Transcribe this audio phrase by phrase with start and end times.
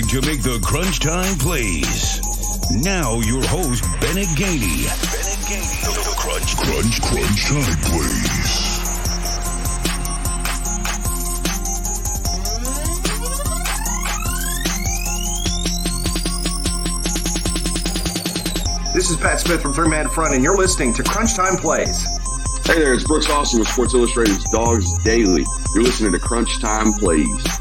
[0.00, 2.20] tribe to make the crunch time plays.
[2.70, 4.86] Now your host, Bennett Gainey.
[4.86, 5.84] Bennett Gainey.
[5.84, 8.50] The, the crunch, crunch, crunch time plays.
[18.94, 22.06] This is Pat Smith from Three Man Front, and you're listening to Crunch Time Plays.
[22.66, 25.44] Hey there, it's Brooks Austin with Sports Illustrated's Dawgs Daily.
[25.74, 27.60] You're listening to Crunch Time Plays.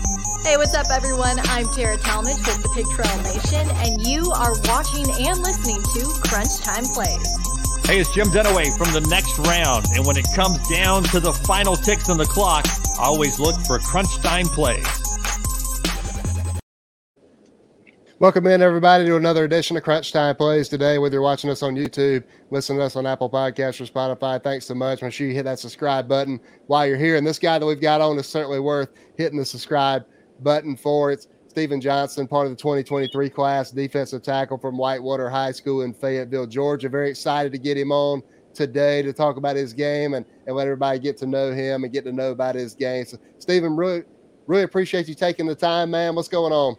[0.49, 1.37] Hey, what's up, everyone?
[1.43, 6.27] I'm Tara Talmadge with the Pig Trail Nation, and you are watching and listening to
[6.27, 7.85] Crunch Time Plays.
[7.85, 11.33] Hey, it's Jim Dunaway from the next round, and when it comes down to the
[11.45, 12.65] final ticks on the clock,
[12.99, 14.83] I always look for Crunch Time Plays.
[18.17, 20.97] Welcome in, everybody, to another edition of Crunch Time Plays today.
[20.97, 24.65] Whether you're watching us on YouTube, listening to us on Apple Podcasts or Spotify, thanks
[24.65, 25.03] so much.
[25.03, 27.17] Make sure you hit that subscribe button while you're here.
[27.17, 30.07] And this guy that we've got on is certainly worth hitting the subscribe
[30.41, 31.11] button for.
[31.11, 35.93] It's Stephen Johnson, part of the 2023 class, defensive tackle from Whitewater High School in
[35.93, 36.89] Fayetteville, Georgia.
[36.89, 38.21] Very excited to get him on
[38.53, 41.91] today to talk about his game and, and let everybody get to know him and
[41.91, 43.03] get to know about his game.
[43.03, 44.03] So, Stephen, really,
[44.45, 46.13] really appreciate you taking the time, man.
[46.13, 46.75] What's going on?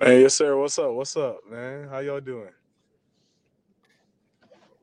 [0.00, 0.56] Hey, yes, sir.
[0.56, 0.92] What's up?
[0.92, 1.88] What's up, man?
[1.88, 2.48] How y'all doing?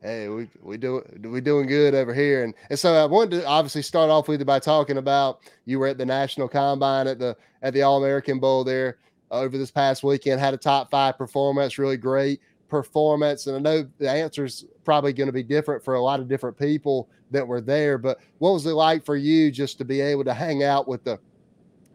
[0.04, 3.48] Hey, we we do we doing good over here, and and so I wanted to
[3.48, 7.20] obviously start off with you by talking about you were at the national combine at
[7.20, 8.98] the at the All American Bowl there
[9.32, 10.42] uh, over this past weekend.
[10.42, 15.14] Had a top five performance, really great performance, and I know the answer is probably
[15.14, 17.98] going to be different for a lot of different people that were there.
[17.98, 21.06] But what was it like for you just to be able to hang out with
[21.06, 21.18] the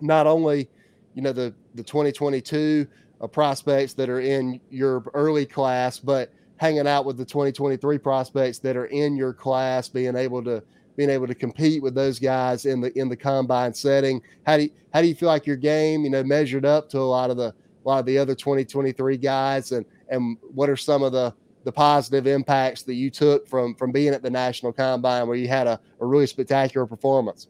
[0.00, 0.70] not only
[1.15, 2.87] you know the the 2022
[3.20, 8.59] uh, prospects that are in your early class, but hanging out with the 2023 prospects
[8.59, 10.62] that are in your class, being able to
[10.97, 14.20] being able to compete with those guys in the in the combine setting.
[14.45, 16.98] How do you, how do you feel like your game, you know, measured up to
[16.98, 20.77] a lot of the a lot of the other 2023 guys, and and what are
[20.77, 21.32] some of the
[21.65, 25.49] the positive impacts that you took from from being at the national combine where you
[25.49, 27.47] had a, a really spectacular performance?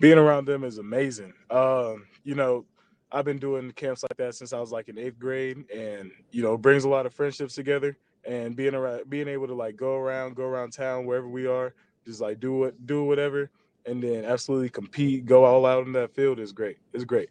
[0.00, 1.34] Being around them is amazing.
[1.50, 2.64] Um, you know,
[3.10, 6.42] I've been doing camps like that since I was like in eighth grade, and you
[6.42, 7.96] know, brings a lot of friendships together.
[8.24, 11.72] And being around, being able to like go around, go around town wherever we are,
[12.04, 13.50] just like do what, do whatever,
[13.86, 16.76] and then absolutely compete, go all out in that field is great.
[16.92, 17.30] It's great,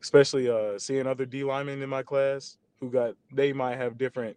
[0.00, 4.36] especially uh, seeing other D linemen in my class who got they might have different,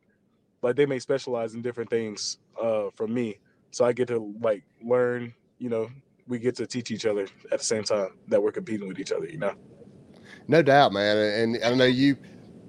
[0.62, 3.40] like they may specialize in different things uh, from me,
[3.72, 5.34] so I get to like learn.
[5.60, 5.90] You know,
[6.28, 9.14] we get to teach each other at the same time that we're competing with each
[9.14, 9.28] other.
[9.28, 9.54] You know.
[10.48, 11.18] No doubt, man.
[11.18, 12.18] And I know you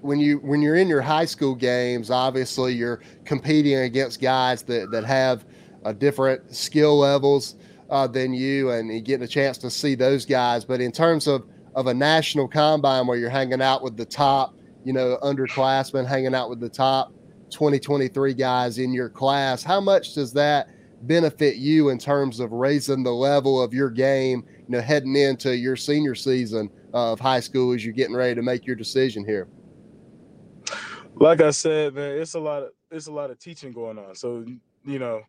[0.01, 4.91] when you when you're in your high school games, obviously you're competing against guys that
[4.91, 5.45] that have
[5.85, 7.55] uh, different skill levels
[7.89, 10.65] uh, than you, and you get a chance to see those guys.
[10.65, 14.55] But in terms of of a national combine where you're hanging out with the top,
[14.83, 17.13] you know, underclassmen, hanging out with the top
[17.51, 20.69] 2023 guys in your class, how much does that
[21.03, 25.55] benefit you in terms of raising the level of your game, you know, heading into
[25.55, 29.47] your senior season of high school as you're getting ready to make your decision here?
[31.15, 34.15] Like I said, man, it's a lot of it's a lot of teaching going on.
[34.15, 34.45] So
[34.85, 35.21] you know,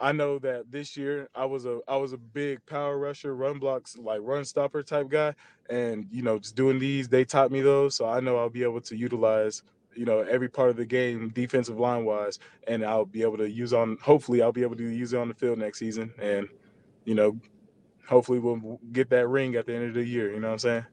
[0.00, 3.58] I know that this year I was a I was a big power rusher, run
[3.58, 5.34] blocks, like run stopper type guy,
[5.70, 8.64] and you know, just doing these, they taught me those, so I know I'll be
[8.64, 9.62] able to utilize
[9.94, 13.50] you know every part of the game defensive line wise and i'll be able to
[13.50, 16.48] use on hopefully i'll be able to use it on the field next season and
[17.04, 17.38] you know
[18.12, 20.32] hopefully we'll get that ring at the end of the year.
[20.34, 20.86] You know what I'm saying?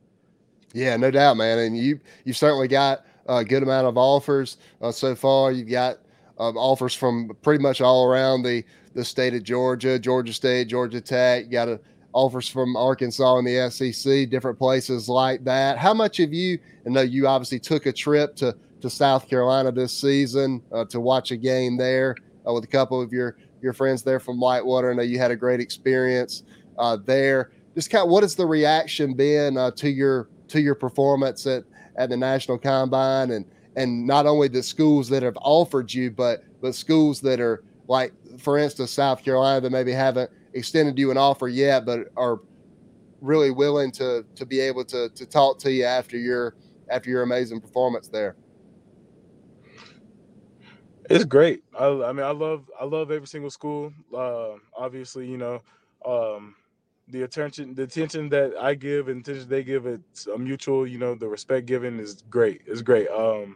[0.73, 1.59] Yeah, no doubt, man.
[1.59, 5.51] And you you certainly got a good amount of offers uh, so far.
[5.51, 5.99] You've got
[6.39, 8.63] um, offers from pretty much all around the
[8.93, 11.45] the state of Georgia, Georgia State, Georgia Tech.
[11.45, 11.79] You got a,
[12.13, 15.77] offers from Arkansas and the SEC, different places like that.
[15.77, 16.57] How much have you?
[16.85, 21.01] I know you obviously took a trip to to South Carolina this season uh, to
[21.01, 22.15] watch a game there
[22.47, 24.91] uh, with a couple of your your friends there from Whitewater.
[24.91, 26.43] I know you had a great experience
[26.79, 27.51] uh, there.
[27.75, 31.63] Just kind of what has the reaction been uh, to your to your performance at
[31.95, 33.45] at the national combine and
[33.75, 38.13] and not only the schools that have offered you, but but schools that are like,
[38.39, 42.39] for instance, South Carolina that maybe haven't extended you an offer yet, but are
[43.21, 46.55] really willing to to be able to to talk to you after your
[46.89, 48.35] after your amazing performance there.
[51.09, 51.63] It's great.
[51.77, 53.91] I, I mean, I love I love every single school.
[54.15, 55.61] Uh, obviously, you know,
[56.05, 56.55] um,
[57.09, 60.97] the attention the attention that I give and attention they give it's a mutual, you
[60.97, 62.61] know, the respect given is great.
[62.65, 63.09] It's great.
[63.09, 63.55] Um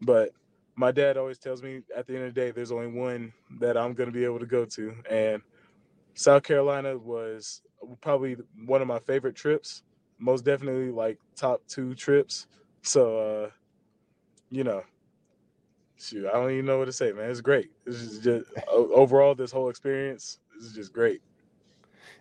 [0.00, 0.30] but
[0.76, 3.76] my dad always tells me at the end of the day there's only one that
[3.76, 5.42] I'm going to be able to go to and
[6.14, 7.62] South Carolina was
[8.00, 8.36] probably
[8.66, 9.82] one of my favorite trips
[10.18, 12.46] most definitely like top two trips.
[12.82, 13.50] So uh,
[14.50, 14.82] you know,
[15.98, 17.30] shoot, I don't even know what to say, man.
[17.30, 17.70] It's great.
[17.84, 21.20] This is just overall this whole experience is just great.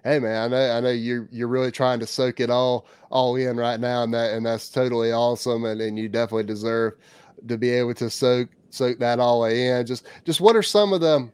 [0.03, 3.35] Hey man, I know I know you're you're really trying to soak it all all
[3.35, 6.93] in right now, and that and that's totally awesome, and, and you definitely deserve
[7.47, 9.85] to be able to soak soak that all in.
[9.85, 11.29] Just just what are some of the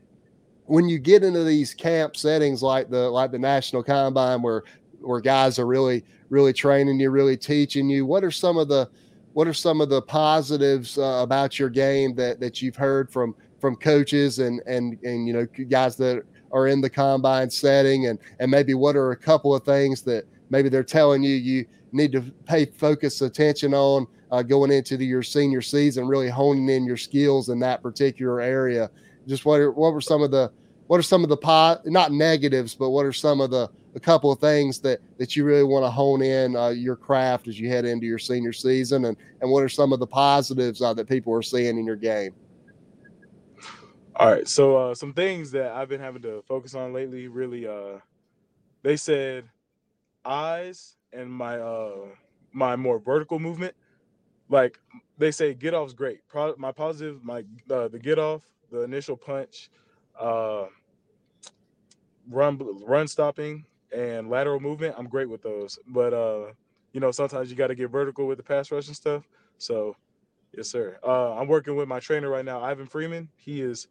[0.66, 4.64] when you get into these camp settings like the like the national combine where
[5.02, 8.90] where guys are really really training you, really teaching you, what are some of the
[9.34, 13.36] what are some of the positives uh, about your game that that you've heard from
[13.60, 18.20] from coaches and and and you know guys that are in the combine setting and
[18.40, 22.12] and maybe what are a couple of things that maybe they're telling you you need
[22.12, 26.86] to pay focus attention on uh, going into the, your senior season really honing in
[26.86, 28.90] your skills in that particular area.
[29.28, 30.52] Just what are, what were some of the
[30.88, 34.00] what are some of the pot not negatives but what are some of the a
[34.00, 37.60] couple of things that that you really want to hone in uh, your craft as
[37.60, 40.94] you head into your senior season and and what are some of the positives uh,
[40.94, 42.34] that people are seeing in your game
[44.20, 44.48] all right.
[44.50, 48.00] So uh, some things that I've been having to focus on lately, really, uh,
[48.84, 49.46] they said
[50.26, 52.08] eyes and my uh,
[52.54, 53.76] my more vertical movement.
[54.50, 54.80] Like
[55.18, 56.28] they say, get off's great.
[56.30, 59.70] Pro- my positive, my uh, the get off, the initial punch,
[60.20, 60.66] uh,
[62.30, 63.66] run run stopping,
[63.96, 64.96] and lateral movement.
[64.98, 65.80] I'm great with those.
[65.88, 66.48] But uh,
[66.94, 69.28] you know, sometimes you got to get vertical with the pass rush and stuff.
[69.60, 69.96] So,
[70.56, 71.00] yes, sir.
[71.06, 73.30] Uh, I'm working with my trainer right now, Ivan Freeman.
[73.38, 73.88] He is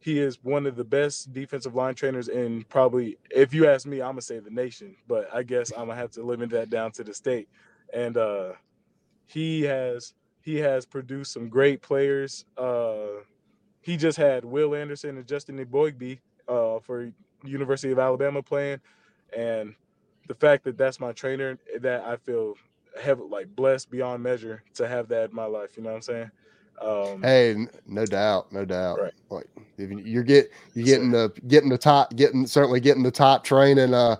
[0.00, 4.00] he is one of the best defensive line trainers in probably if you ask me
[4.00, 6.90] i'm gonna say the nation but i guess i'm gonna have to limit that down
[6.92, 7.48] to the state.
[7.92, 8.52] And uh
[9.26, 13.22] he has he has produced some great players uh
[13.82, 16.18] he just had will anderson and justin Eboigbe,
[16.48, 17.12] uh for
[17.44, 18.80] university of alabama playing.
[19.36, 19.74] And
[20.28, 22.54] the fact that that's my trainer that i feel
[23.00, 26.02] have like blessed beyond measure to have that in my life you know what i'm
[26.02, 26.30] saying
[26.80, 29.00] um, hey, no doubt, no doubt.
[29.00, 29.12] Right.
[29.30, 29.46] Like
[29.76, 33.94] you're get you're getting the getting the top, getting certainly getting the top training.
[33.94, 34.16] Uh,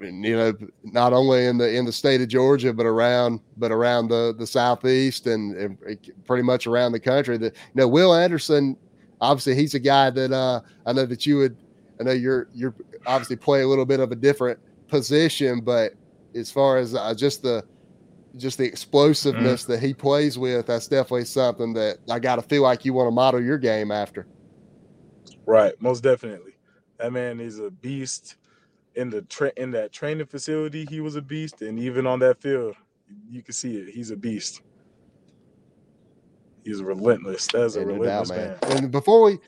[0.00, 0.52] you know,
[0.82, 4.46] not only in the in the state of Georgia, but around but around the the
[4.46, 5.78] southeast and, and
[6.26, 7.36] pretty much around the country.
[7.36, 8.76] That you know, Will Anderson,
[9.20, 11.56] obviously, he's a guy that uh, I know that you would.
[12.00, 12.74] I know you're you're
[13.06, 14.58] obviously play a little bit of a different
[14.88, 15.92] position, but
[16.34, 17.64] as far as uh, just the
[18.38, 19.72] just the explosiveness mm-hmm.
[19.72, 23.08] that he plays with, that's definitely something that I got to feel like you want
[23.08, 24.26] to model your game after.
[25.46, 26.52] Right, most definitely.
[26.98, 28.36] That man is a beast
[28.94, 30.86] in the tra- in that training facility.
[30.88, 32.74] He was a beast, and even on that field,
[33.30, 33.88] you can see it.
[33.94, 34.62] He's a beast.
[36.64, 37.46] He's relentless.
[37.46, 38.58] That's a relentless doubt, man.
[38.62, 38.84] man.
[38.84, 39.38] And before we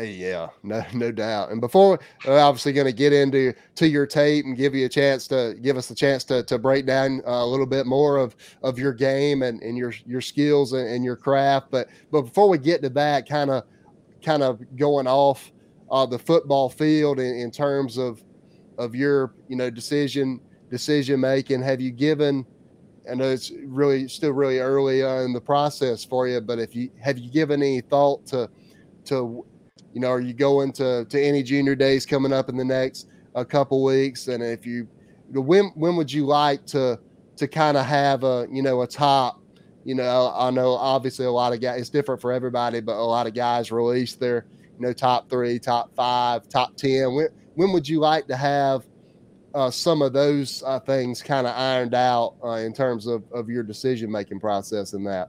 [0.00, 1.50] yeah, no, no doubt.
[1.50, 4.88] And before we're obviously going to get into to your tape and give you a
[4.88, 8.16] chance to give us a chance to to break down uh, a little bit more
[8.16, 11.68] of of your game and, and your your skills and, and your craft.
[11.70, 13.64] But but before we get to that, kind of
[14.22, 15.52] kind of going off
[15.90, 18.22] uh, the football field in, in terms of
[18.78, 22.44] of your you know decision decision making, have you given?
[23.08, 26.90] I know it's really still really early in the process for you, but if you
[27.00, 28.48] have you given any thought to
[29.04, 29.44] to
[29.94, 33.06] you know, are you going to to any junior days coming up in the next
[33.34, 34.26] a couple weeks?
[34.26, 34.88] And if you,
[35.30, 36.98] when when would you like to
[37.36, 39.40] to kind of have a you know a top?
[39.84, 41.80] You know, I know obviously a lot of guys.
[41.80, 44.46] It's different for everybody, but a lot of guys release their
[44.78, 47.14] you know top three, top five, top ten.
[47.14, 48.84] When when would you like to have
[49.54, 53.48] uh, some of those uh, things kind of ironed out uh, in terms of, of
[53.48, 55.28] your decision making process in that?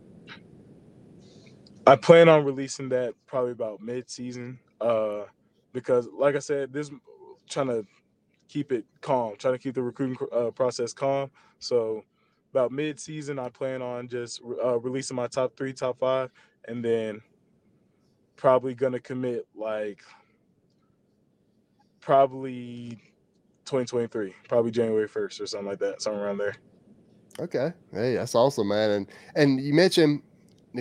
[1.88, 5.24] I plan on releasing that probably about mid-season, uh,
[5.72, 6.90] because like I said, this
[7.48, 7.86] trying to
[8.48, 11.30] keep it calm, trying to keep the recruiting uh, process calm.
[11.60, 12.04] So
[12.52, 16.32] about mid-season, I plan on just uh, releasing my top three, top five,
[16.68, 17.22] and then
[18.36, 20.02] probably gonna commit like
[22.02, 23.00] probably
[23.66, 26.56] 2023, probably January 1st or something like that, something around there.
[27.40, 28.92] Okay, hey, that's awesome, man.
[28.92, 30.22] And and you mentioned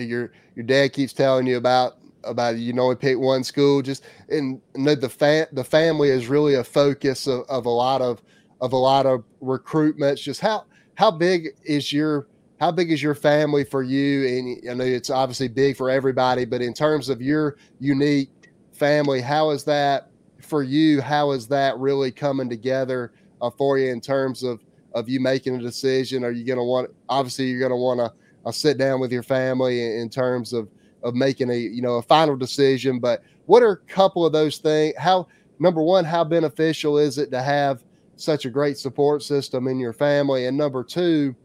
[0.03, 4.03] your your dad keeps telling you about about you know only pick one school just
[4.29, 8.21] and know the fa- the family is really a focus of, of a lot of
[8.61, 10.21] of a lot of recruitments.
[10.21, 12.27] Just how how big is your
[12.59, 14.27] how big is your family for you?
[14.27, 18.31] And I know it's obviously big for everybody but in terms of your unique
[18.73, 20.09] family how is that
[20.41, 21.01] for you?
[21.01, 24.61] How is that really coming together uh, for you in terms of
[24.93, 26.23] of you making a decision?
[26.23, 28.11] Are you going to want obviously you're going to want to
[28.45, 30.69] I'll sit down with your family in, in terms of
[31.03, 32.99] of making a you know a final decision.
[32.99, 34.95] But what are a couple of those things?
[34.97, 35.27] How
[35.59, 37.83] number one, how beneficial is it to have
[38.17, 40.45] such a great support system in your family?
[40.45, 41.35] And number two,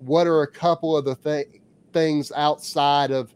[0.00, 1.60] what are a couple of the th-
[1.92, 3.34] things outside of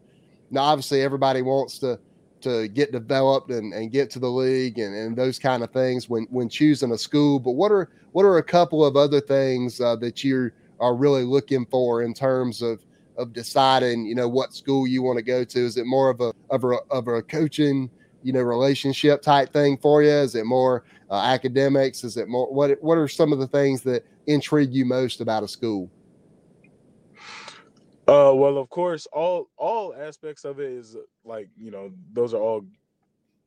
[0.49, 0.61] now?
[0.61, 1.99] Obviously, everybody wants to
[2.41, 6.09] to get developed and, and get to the league and, and those kind of things
[6.09, 7.39] when when choosing a school.
[7.39, 11.23] But what are what are a couple of other things uh, that you are really
[11.23, 12.83] looking for in terms of
[13.17, 15.59] of deciding, you know, what school you want to go to?
[15.59, 17.89] Is it more of a of a of a coaching,
[18.23, 20.09] you know, relationship type thing for you?
[20.09, 22.03] Is it more uh, academics?
[22.03, 25.43] Is it more what what are some of the things that intrigue you most about
[25.43, 25.89] a school?
[28.07, 32.41] Uh, well, of course, all all aspects of it is like you know those are
[32.41, 32.65] all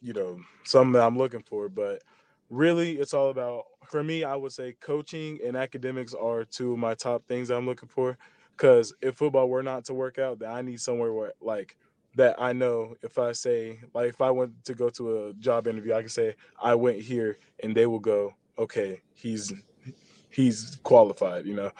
[0.00, 2.02] you know something that I'm looking for, but
[2.50, 4.24] really it's all about for me.
[4.24, 8.16] I would say coaching and academics are two of my top things I'm looking for.
[8.56, 11.76] Because if football were not to work out, then I need somewhere where like
[12.16, 15.66] that I know if I say like if I went to go to a job
[15.66, 19.52] interview, I can say I went here, and they will go, okay, he's
[20.30, 21.70] he's qualified, you know.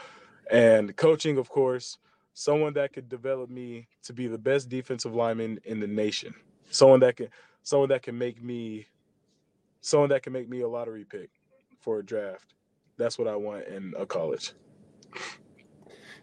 [0.51, 1.97] And coaching, of course,
[2.33, 6.33] someone that could develop me to be the best defensive lineman in the nation.
[6.69, 7.29] Someone that can
[7.63, 8.87] someone that can make me
[9.81, 11.29] someone that can make me a lottery pick
[11.79, 12.53] for a draft.
[12.97, 14.53] That's what I want in a college.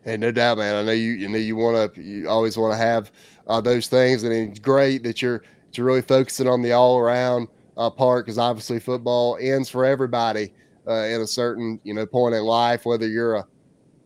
[0.04, 0.74] And no doubt, man.
[0.74, 1.12] I know you.
[1.12, 2.02] You know you want to.
[2.02, 3.12] You always want to have
[3.46, 6.98] uh, those things, and it's great that you're that you're really focusing on the all
[6.98, 10.52] around uh, part because obviously football ends for everybody
[10.88, 13.46] uh, in a certain you know point in life, whether you're a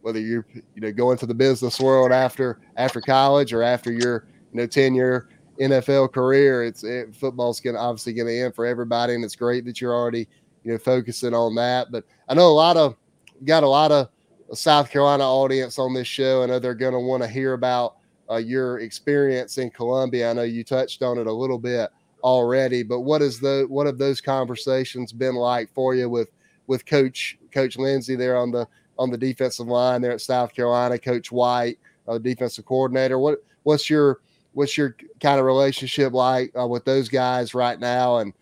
[0.02, 4.26] whether you're you know going to the business world after after college or after your
[4.52, 5.28] you know ten year
[5.60, 6.64] NFL career.
[6.64, 10.28] It's it, football's gonna obviously gonna end for everybody, and it's great that you're already
[10.62, 11.90] you know focusing on that.
[11.90, 12.96] But I know a lot of
[13.44, 14.08] got a lot of
[14.52, 16.42] South Carolina audience on this show.
[16.42, 17.96] I know they're going to want to hear about
[18.30, 20.30] uh, your experience in Columbia.
[20.30, 21.90] I know you touched on it a little bit
[22.22, 26.30] already, but what is the what have those conversations been like for you with
[26.66, 28.66] with Coach Coach Lindsey there on the
[28.98, 33.18] on the defensive line there at South Carolina, Coach White, uh, defensive coordinator?
[33.18, 34.20] What what's your
[34.54, 38.18] what's your kind of relationship like uh, with those guys right now?
[38.18, 38.32] And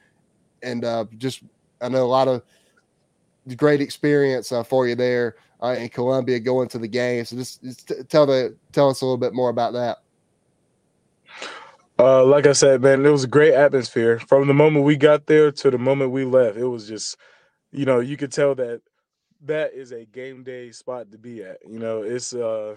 [0.62, 1.42] and uh, just
[1.80, 2.42] I know a lot of
[3.56, 7.24] great experience uh, for you there uh, in Columbia going to the game.
[7.24, 9.98] So just, just tell the tell us a little bit more about that.
[11.98, 15.26] Uh, like I said, man, it was a great atmosphere from the moment we got
[15.26, 16.56] there to the moment we left.
[16.56, 17.16] It was just,
[17.70, 18.82] you know, you could tell that
[19.44, 21.58] that is a game day spot to be at.
[21.68, 22.76] You know, it's uh,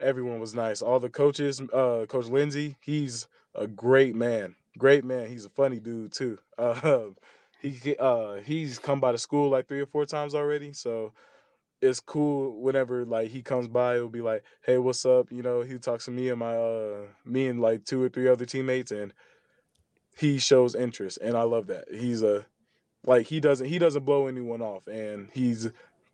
[0.00, 0.80] everyone was nice.
[0.80, 5.28] All the coaches, uh, Coach Lindsey, he's a great man, great man.
[5.28, 6.38] He's a funny dude too.
[6.58, 7.10] Uh,
[7.60, 11.12] he uh, he's come by the school like three or four times already, so
[11.82, 15.30] it's cool whenever like he comes by it'll be like hey what's up?
[15.32, 18.28] You know he talks to me and my uh me and like two or three
[18.28, 19.12] other teammates and
[20.16, 21.84] he shows interest and i love that.
[21.92, 22.46] He's a
[23.06, 25.70] like he doesn't he doesn't blow anyone off and he's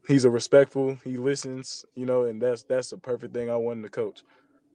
[0.09, 3.83] he's a respectful he listens you know and that's that's the perfect thing i wanted
[3.83, 4.23] to coach.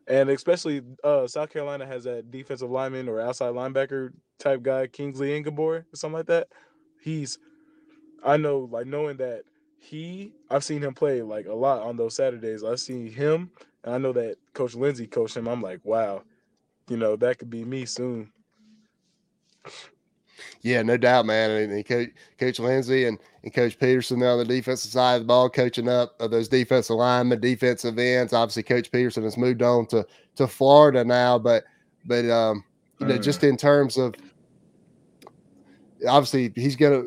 [0.08, 5.30] And especially uh south carolina has that defensive lineman or outside linebacker type guy kingsley
[5.30, 6.50] Enagbare or something like that.
[7.02, 7.40] He's
[8.24, 9.44] i know like knowing that
[9.84, 12.64] he I've seen him play like a lot on those Saturdays.
[12.64, 13.52] I see him
[13.84, 15.48] and I know that Coach Lindsey coached him.
[15.48, 16.24] I'm like, wow,
[16.88, 18.32] you know, that could be me soon.
[20.62, 21.52] Yeah, no doubt, man.
[21.52, 25.28] And, Coach, Coach Lindsey and, and Coach Peterson there on the defensive side of the
[25.28, 28.32] ball, coaching up of those defensive linemen, defensive ends.
[28.32, 30.06] Obviously, Coach Peterson has moved on to
[30.38, 31.66] to Florida now, but
[32.06, 32.64] but um,
[33.00, 34.16] you know, just in terms of
[36.08, 37.04] obviously he's gonna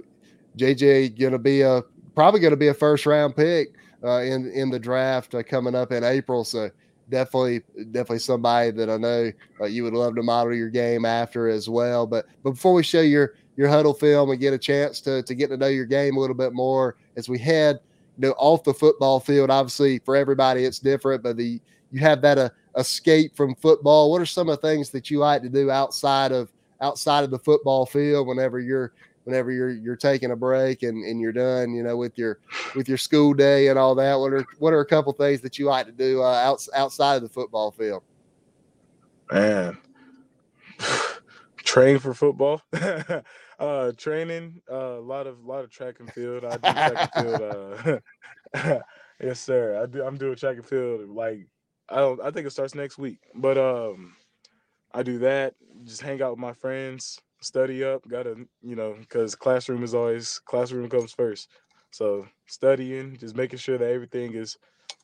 [0.59, 1.83] JJ gonna be a
[2.17, 5.77] probably going to be a first round pick uh, in in the draft uh, coming
[5.77, 6.43] up in April.
[6.43, 6.71] So
[7.09, 9.31] definitely, definitely somebody that I know
[9.61, 12.07] uh, you would love to model your game after as well.
[12.07, 15.35] But but before we show your your Hudl film and get a chance to to
[15.35, 17.79] get to know your game a little bit more as we head
[18.19, 19.51] you know off the football field.
[19.51, 21.61] Obviously, for everybody it's different, but the
[21.93, 24.11] you have that uh, escape from football.
[24.11, 27.31] What are some of the things that you like to do outside of outside of
[27.31, 28.93] the football field whenever you're
[29.27, 32.39] whenever you're you're taking a break and, and you're done, you know, with your
[32.77, 34.15] with your school day and all that.
[34.15, 37.17] What are what are a couple things that you like to do uh, out, outside
[37.17, 38.05] of the football field?
[39.31, 39.77] Man,
[41.59, 42.63] train for football.
[43.59, 46.45] uh, training uh, a lot of lot of track and field.
[46.45, 48.01] I do track and field.
[48.55, 48.79] Uh,
[49.21, 49.83] yes, sir.
[49.83, 50.05] I do.
[50.05, 51.11] I'm doing track and field.
[51.11, 51.49] Like
[51.89, 52.23] I don't.
[52.23, 54.15] I think it starts next week, but um,
[54.95, 55.57] I do that.
[55.85, 58.07] Just hang out with my friends study up.
[58.09, 61.49] Gotta, you know, because classroom is always classroom comes first.
[61.91, 64.59] So studying, just making sure that everything is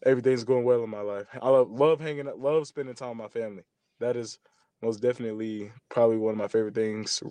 [0.04, 1.26] everything's going well in my life.
[1.40, 3.62] I love, love hanging out, love spending time with my family.
[4.00, 4.38] That is
[4.82, 7.22] most definitely probably one of my favorite things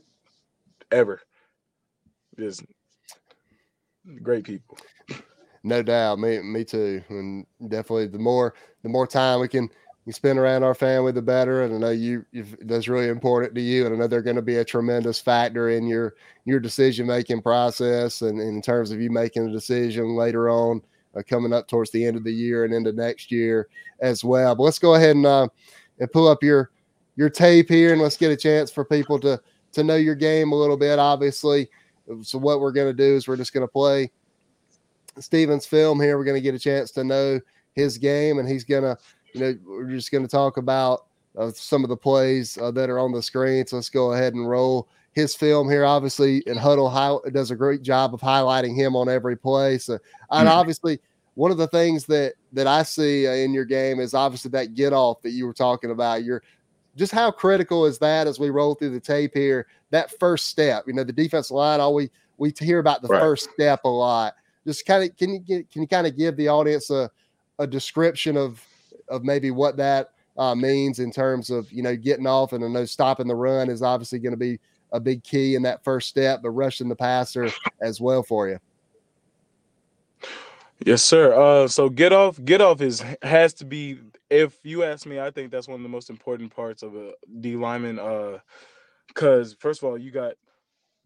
[0.92, 1.22] ever.
[2.40, 2.64] Just
[4.24, 4.78] great people.
[5.64, 9.70] No doubt, me me too, and definitely the more the more time we can
[10.06, 11.64] you spend around our family, the better.
[11.64, 12.26] And I know you
[12.62, 15.70] that's really important to you, and I know they're going to be a tremendous factor
[15.70, 16.16] in your
[16.46, 20.82] your decision making process, and, and, in terms of you making a decision later on,
[21.16, 23.68] uh, coming up towards the end of the year and into next year
[24.00, 24.56] as well.
[24.56, 25.48] But let's go ahead and uh,
[26.00, 26.72] and pull up your
[27.16, 29.40] your tape here, and let's get a chance for people to
[29.74, 31.00] to know your game a little bit.
[31.00, 31.70] Obviously,
[32.22, 34.12] so what we're going to do is we're just going to play
[35.20, 36.18] Steven's film here.
[36.18, 37.40] We're going to get a chance to know
[37.74, 38.98] his game, and he's going to,
[39.34, 41.06] you know, we're just going to talk about
[41.38, 43.66] uh, some of the plays uh, that are on the screen.
[43.66, 45.86] So let's go ahead and roll his film here.
[45.86, 49.78] Obviously, and Hudl high, does a great job of highlighting him on every play.
[49.78, 49.94] So,
[50.32, 50.58] and mm-hmm.
[50.58, 51.00] obviously,
[51.36, 54.74] one of the things that that I see uh, in your game is obviously that
[54.74, 56.24] get off that you were talking about.
[56.24, 56.44] You're
[56.96, 59.68] just how critical is that as we roll through the tape here?
[59.92, 61.80] That first step, you know, the defensive line.
[61.80, 63.22] All we we hear about the right.
[63.22, 64.36] first step a lot
[64.66, 67.10] just kind of can you get, can you kind of give the audience a
[67.60, 68.66] a description of
[69.10, 72.68] of maybe what that uh, means in terms of you know getting off and I
[72.68, 74.60] know stopping the run is obviously going to be
[74.92, 77.50] a big key in that first step, but rushing the passer
[77.82, 78.60] as well for you.
[80.86, 81.34] Yes, sir.
[81.34, 84.00] Uh, so get off, get off is has to be.
[84.30, 87.12] If you ask me, I think that's one of the most important parts of a
[87.42, 88.00] D lineman.
[88.00, 88.40] Uh,
[89.08, 90.34] because first of all, you got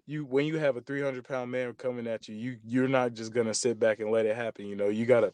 [0.05, 3.33] you when you have a 300 pound man coming at you, you you're not just
[3.33, 4.67] gonna sit back and let it happen.
[4.67, 5.33] You know, you gotta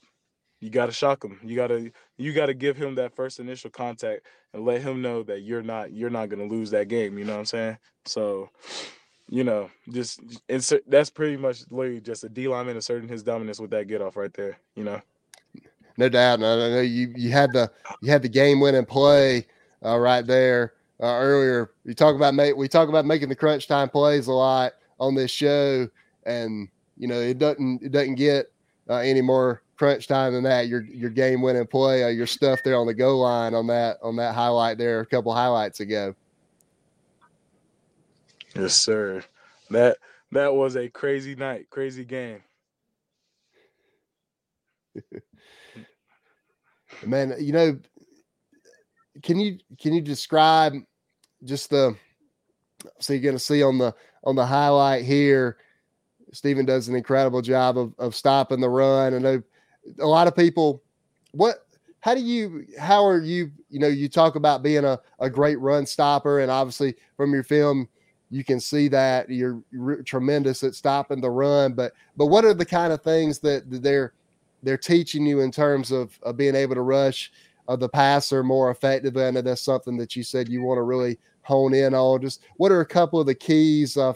[0.61, 1.39] you gotta shock him.
[1.43, 5.41] You gotta you gotta give him that first initial contact and let him know that
[5.41, 7.17] you're not you're not gonna lose that game.
[7.17, 7.77] You know what I'm saying?
[8.05, 8.49] So,
[9.27, 10.83] you know, just insert.
[10.87, 14.15] That's pretty much literally just a D lineman asserting his dominance with that get off
[14.15, 14.59] right there.
[14.75, 15.01] You know.
[15.97, 16.39] No doubt.
[16.39, 16.81] No, no, no.
[16.81, 19.47] You you had the you had the game winning play
[19.83, 21.71] uh, right there uh, earlier.
[21.85, 25.15] You talk about make we talk about making the crunch time plays a lot on
[25.15, 25.89] this show,
[26.25, 28.51] and you know it doesn't it doesn't get
[28.89, 30.67] uh, any more crunch time than that.
[30.67, 33.97] Your your game winning play, uh, your stuff there on the goal line on that
[34.03, 36.13] on that highlight there a couple highlights ago.
[38.55, 39.23] Yes, sir.
[39.71, 39.97] That
[40.33, 42.43] that was a crazy night, crazy game.
[47.03, 47.79] Man, you know,
[49.23, 50.75] can you can you describe
[51.43, 51.95] just the
[52.99, 55.57] so you're going to see on the on the highlight here
[56.33, 59.13] Stephen does an incredible job of, of stopping the run.
[59.13, 59.43] I know
[59.99, 60.81] a lot of people
[61.31, 61.65] what
[62.01, 65.59] how do you how are you you know you talk about being a, a great
[65.59, 67.87] run stopper and obviously from your film
[68.29, 72.53] you can see that you're, you're tremendous at stopping the run but but what are
[72.53, 74.13] the kind of things that they're
[74.63, 77.31] they're teaching you in terms of, of being able to rush
[77.67, 81.17] uh, the passer more effectively know that's something that you said you want to really
[81.43, 82.21] hone in on?
[82.21, 84.13] Just what are a couple of the keys uh,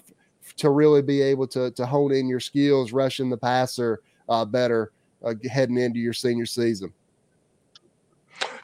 [0.58, 4.92] to really be able to to hone in your skills rushing the passer uh, better
[5.26, 6.94] uh, heading into your senior season?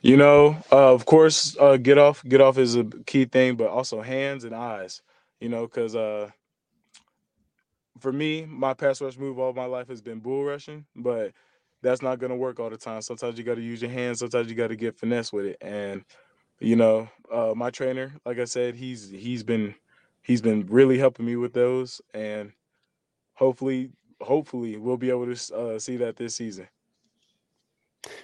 [0.02, 3.68] You know, uh, of course, uh, get off get off is a key thing, but
[3.68, 5.02] also hands and eyes.
[5.40, 6.30] You know, because uh,
[8.00, 11.34] for me, my pass rush move all my life has been bull rushing, but
[11.82, 13.02] that's not going to work all the time.
[13.02, 14.20] Sometimes you got to use your hands.
[14.20, 15.58] Sometimes you got to get finesse with it.
[15.62, 16.04] And
[16.60, 19.76] you know, uh, my trainer, like I said, he's he's been
[20.22, 22.52] he's been really helping me with those, and
[23.34, 26.68] hopefully, hopefully, we'll be able to uh, see that this season.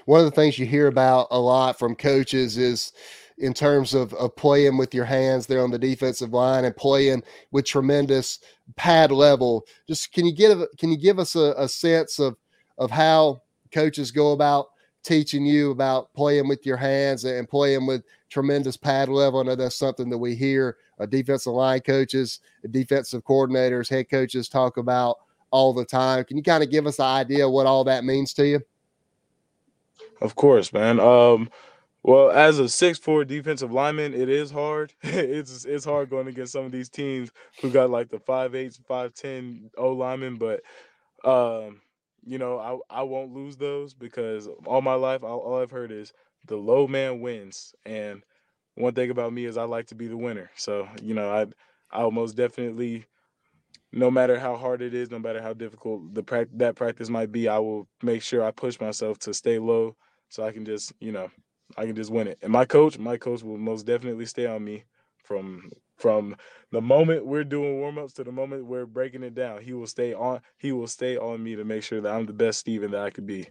[0.05, 2.93] One of the things you hear about a lot from coaches is
[3.37, 7.23] in terms of, of playing with your hands there on the defensive line and playing
[7.51, 8.39] with tremendous
[8.75, 9.65] pad level.
[9.87, 12.35] Just can you give can you give us a, a sense of
[12.77, 14.67] of how coaches go about
[15.03, 19.39] teaching you about playing with your hands and playing with tremendous pad level.
[19.39, 24.49] I know that's something that we hear uh, defensive line coaches, defensive coordinators, head coaches
[24.49, 25.17] talk about
[25.51, 26.23] all the time.
[26.25, 28.61] Can you kind of give us an idea what all that means to you?
[30.21, 30.99] Of course, man.
[30.99, 31.49] Um,
[32.03, 34.93] well, as a six four defensive lineman, it is hard.
[35.03, 37.31] it's it's hard going against some of these teams
[37.61, 40.61] who got like the five eight, five ten O linemen, but
[41.25, 41.81] um,
[42.25, 45.91] you know, I I won't lose those because all my life all, all I've heard
[45.91, 46.13] is
[46.45, 47.75] the low man wins.
[47.85, 48.23] And
[48.75, 50.51] one thing about me is I like to be the winner.
[50.55, 51.47] So, you know, I
[51.91, 53.05] I'll most definitely
[53.91, 57.31] no matter how hard it is, no matter how difficult the pra- that practice might
[57.31, 59.95] be, I will make sure I push myself to stay low
[60.29, 61.29] so I can just, you know,
[61.77, 62.37] I can just win it.
[62.41, 64.83] And my coach, my coach will most definitely stay on me
[65.23, 66.35] from from
[66.71, 69.61] the moment we're doing warm-ups to the moment we're breaking it down.
[69.61, 72.33] He will stay on he will stay on me to make sure that I'm the
[72.33, 73.47] best Steven that I could be.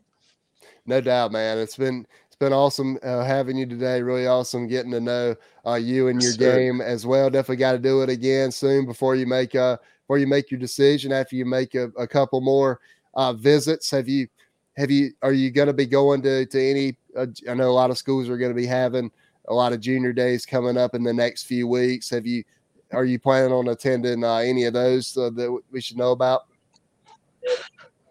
[0.87, 1.59] No doubt, man.
[1.59, 4.01] It's been it's been awesome uh, having you today.
[4.01, 5.35] Really awesome getting to know
[5.67, 7.29] uh, you and your game as well.
[7.31, 10.61] Definitely got to do it again soon before you make uh before you make your
[10.61, 12.79] decision after you make a, a couple more
[13.15, 13.91] uh, visits?
[13.91, 14.29] Have you
[14.77, 16.97] have you are you going to be going to to any?
[17.17, 19.11] Uh, I know a lot of schools are going to be having
[19.49, 22.09] a lot of junior days coming up in the next few weeks.
[22.11, 22.45] Have you
[22.93, 26.43] are you planning on attending uh, any of those uh, that we should know about?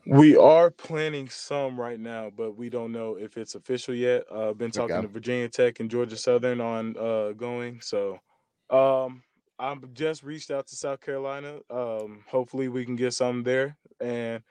[0.07, 4.25] We are planning some right now, but we don't know if it's official yet.
[4.29, 5.01] Uh, been talking Okay.
[5.01, 7.79] to Virginia Tech and Georgia Southern on uh, going.
[7.81, 8.19] So
[8.69, 9.23] um,
[9.57, 11.59] I've just reached out to South Carolina.
[11.69, 13.77] Um, hopefully, we can get something there.
[13.99, 14.43] And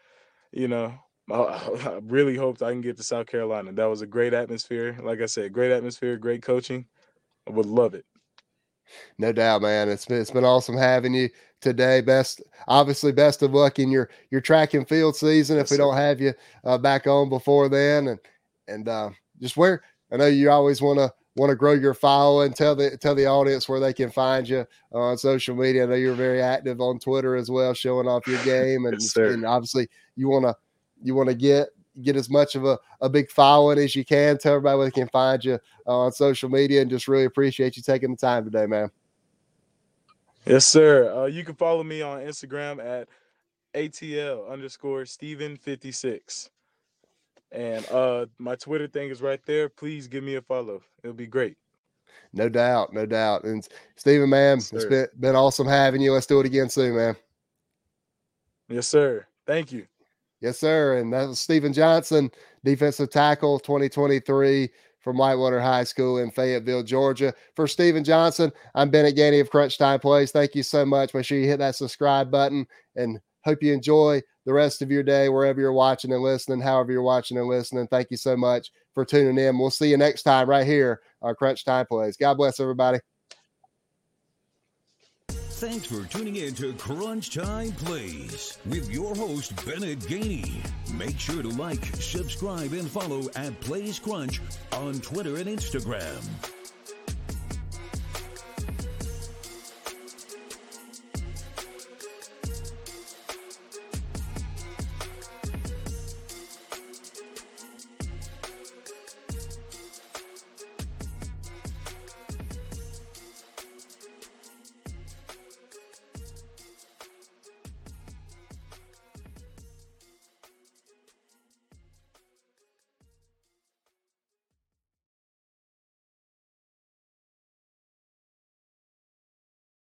[0.52, 0.94] you know,
[1.30, 1.34] I,
[1.86, 3.72] I really hoped I can get to South Carolina.
[3.72, 4.98] That was a great atmosphere.
[5.02, 6.86] Like I said, great atmosphere, great coaching.
[7.48, 8.06] I would love it.
[9.18, 9.88] No doubt, man.
[9.88, 11.28] It's been it's been awesome having you
[11.60, 12.00] today.
[12.00, 15.56] Best, obviously, best of luck in your your track and field season.
[15.56, 15.82] Yes, if we sir.
[15.82, 18.18] don't have you uh, back on before then, and
[18.68, 22.52] and uh, just where I know you always want to want to grow your following.
[22.52, 25.84] Tell the tell the audience where they can find you on social media.
[25.84, 29.16] I know you're very active on Twitter as well, showing off your game, and, Yes,
[29.16, 30.56] and obviously you want to
[31.02, 31.68] you want to get
[32.02, 34.38] get as much of a, a big following as you can.
[34.38, 37.76] Tell everybody where they can find you uh, on social media, and just really appreciate
[37.76, 38.90] you taking the time today, man.
[40.46, 41.14] Yes, sir.
[41.14, 43.08] Uh, you can follow me on Instagram at
[43.74, 46.50] ATL underscore Steven 56.
[47.54, 49.68] And uh, my Twitter thing is right there.
[49.68, 50.82] Please give me a follow.
[51.02, 51.56] It'll be great.
[52.32, 53.44] No doubt, no doubt.
[53.44, 56.12] And Stephen, man, Yes, it's been been awesome having you.
[56.12, 57.16] Let's do it again soon, man.
[58.68, 59.26] Yes, sir.
[59.46, 59.86] Thank you.
[60.40, 60.98] Yes, sir.
[60.98, 62.30] And that was Stephen Johnson,
[62.64, 67.32] defensive tackle 2023 from Whitewater High School in Fayetteville, Georgia.
[67.54, 70.32] For Stephen Johnson, I'm Bennett Gainey of Crunch Time Plays.
[70.32, 71.14] Thank you so much.
[71.14, 75.02] Make sure you hit that subscribe button and hope you enjoy the rest of your
[75.02, 77.86] day wherever you're watching and listening, however you're watching and listening.
[77.88, 79.58] Thank you so much for tuning in.
[79.58, 82.16] We'll see you next time right here on Crunch Time Plays.
[82.16, 83.00] God bless everybody.
[85.28, 90.52] Thanks for tuning in to Crunch Time Plays with your host, Bennett Gainey.
[90.92, 94.40] Make sure to like, subscribe, and follow at Plays Crunch
[94.72, 96.22] on Twitter and Instagram.